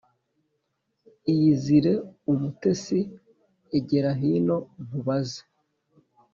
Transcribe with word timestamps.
iyizire 1.31 1.91
umutesi 2.31 2.99
egera 3.77 4.11
hino 4.19 4.57
nkubaze 4.83 5.41